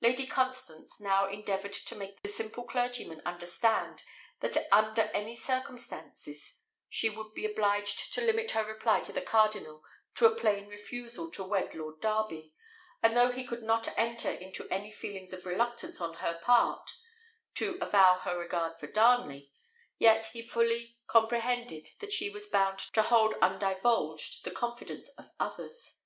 [0.00, 4.02] Lady Constance now endeavoured to make the simple clergyman understand,
[4.40, 6.56] that under any circumstances
[6.88, 9.84] she would be obliged to limit her reply to the cardinal
[10.16, 12.54] to a plain refusal to wed Lord Darby;
[13.04, 16.90] and though he could not enter into any feelings of reluctance on her part
[17.54, 19.52] to avow her regard for Darnley,
[19.96, 26.00] yet he fully comprehended that she was bound to hold undivulged the confidence of others.